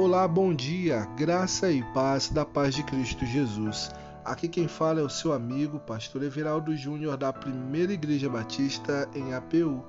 [0.00, 3.90] Olá, bom dia, graça e paz da paz de Cristo Jesus.
[4.24, 9.34] Aqui quem fala é o seu amigo, pastor Everaldo Júnior, da Primeira Igreja Batista em
[9.34, 9.84] APU.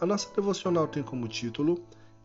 [0.00, 1.82] A nossa devocional tem como título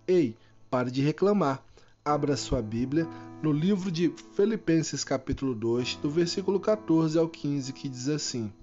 [0.07, 0.37] Ei,
[0.69, 1.63] pare de reclamar.
[2.05, 3.07] Abra sua Bíblia
[3.41, 8.53] no livro de Filipenses, capítulo 2, do versículo 14 ao 15, que diz assim: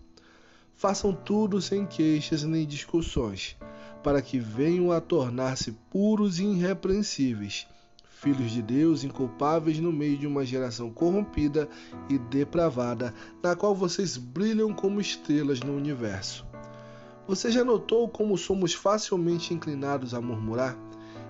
[0.77, 3.57] Façam tudo sem queixas nem discussões,
[4.01, 7.67] para que venham a tornar-se puros e irrepreensíveis
[8.21, 11.67] filhos de Deus, inculpáveis no meio de uma geração corrompida
[12.07, 16.47] e depravada, na qual vocês brilham como estrelas no universo.
[17.27, 20.77] Você já notou como somos facilmente inclinados a murmurar?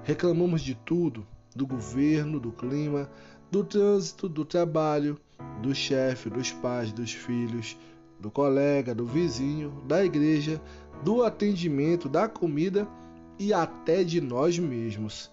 [0.03, 1.25] Reclamamos de tudo:
[1.55, 3.09] do governo, do clima,
[3.53, 5.17] do trânsito, do trabalho,
[5.63, 7.77] do chefe, dos pais, dos filhos,
[8.19, 10.61] do colega, do vizinho, da igreja,
[11.05, 12.89] do atendimento, da comida
[13.39, 15.31] e até de nós mesmos.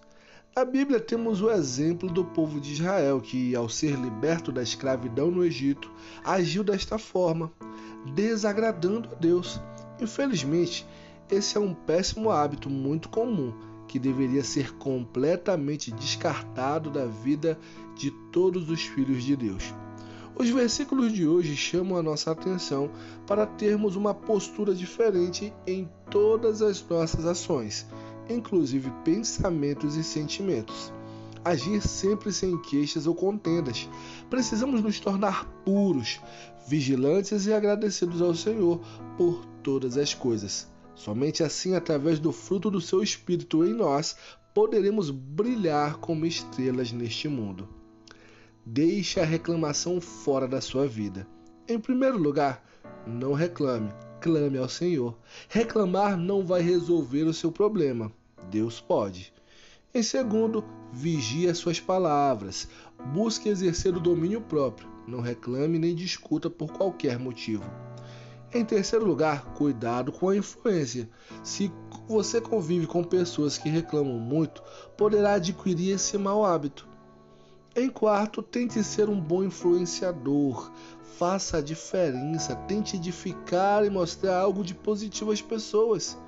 [0.56, 5.30] Na Bíblia temos o exemplo do povo de Israel que, ao ser liberto da escravidão
[5.30, 5.90] no Egito,
[6.24, 7.52] agiu desta forma,
[8.14, 9.60] desagradando a Deus.
[10.00, 10.84] Infelizmente,
[11.30, 13.52] esse é um péssimo hábito muito comum
[13.86, 17.58] que deveria ser completamente descartado da vida
[17.94, 19.72] de todos os filhos de Deus.
[20.36, 22.90] Os versículos de hoje chamam a nossa atenção
[23.26, 27.86] para termos uma postura diferente em todas as nossas ações
[28.28, 30.92] inclusive pensamentos e sentimentos.
[31.44, 33.88] Agir sempre sem queixas ou contendas.
[34.28, 36.20] Precisamos nos tornar puros,
[36.66, 38.80] vigilantes e agradecidos ao Senhor
[39.16, 40.68] por todas as coisas.
[40.94, 44.16] Somente assim, através do fruto do seu Espírito em nós,
[44.52, 47.68] poderemos brilhar como estrelas neste mundo.
[48.66, 51.26] Deixe a reclamação fora da sua vida.
[51.68, 52.62] Em primeiro lugar,
[53.06, 55.16] não reclame, clame ao Senhor.
[55.48, 58.12] Reclamar não vai resolver o seu problema.
[58.50, 59.32] Deus pode.
[59.94, 62.68] Em segundo, vigie as suas palavras.
[63.12, 64.88] Busque exercer o domínio próprio.
[65.06, 67.64] Não reclame nem discuta por qualquer motivo.
[68.52, 71.08] Em terceiro lugar, cuidado com a influência.
[71.42, 71.70] Se
[72.06, 74.62] você convive com pessoas que reclamam muito,
[74.96, 76.88] poderá adquirir esse mau hábito.
[77.80, 80.72] Em quarto, tente ser um bom influenciador.
[81.16, 86.18] Faça a diferença, tente edificar e mostrar algo de positivo às pessoas.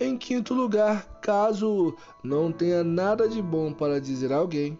[0.00, 1.94] Em quinto lugar, caso
[2.24, 4.78] não tenha nada de bom para dizer a alguém,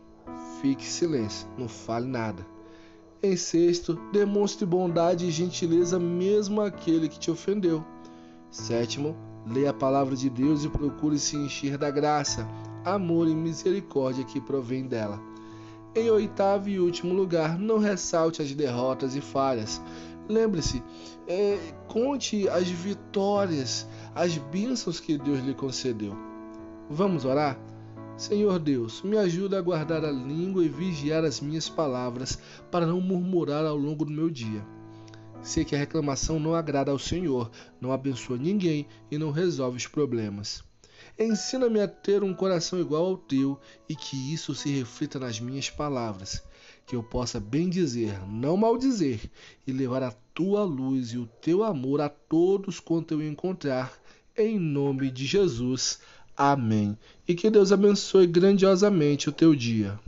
[0.62, 2.46] fique em silêncio, não fale nada.
[3.22, 7.84] Em sexto, demonstre bondade e gentileza mesmo àquele que te ofendeu.
[8.50, 9.14] Sétimo,
[9.46, 12.48] leia a palavra de Deus e procure se encher da graça,
[12.86, 15.20] amor e misericórdia que provém dela.
[15.94, 19.78] Em oitavo e último lugar, não ressalte as derrotas e falhas.
[20.26, 20.82] Lembre-se,
[21.28, 26.16] é, conte as vitórias, as bênçãos que Deus lhe concedeu.
[26.88, 27.58] Vamos orar?
[28.16, 32.38] Senhor Deus, me ajuda a guardar a língua e vigiar as minhas palavras
[32.70, 34.64] para não murmurar ao longo do meu dia.
[35.42, 39.86] Sei que a reclamação não agrada ao Senhor, não abençoa ninguém e não resolve os
[39.86, 40.64] problemas.
[41.18, 43.58] Ensina-me a ter um coração igual ao teu
[43.88, 46.42] e que isso se reflita nas minhas palavras,
[46.86, 49.20] que eu possa bem dizer, não maldizer,
[49.66, 53.92] e levar a tua luz e o teu amor a todos quanto eu encontrar,
[54.36, 56.00] em nome de Jesus.
[56.36, 56.96] Amém.
[57.28, 59.98] E que Deus abençoe grandiosamente o teu dia.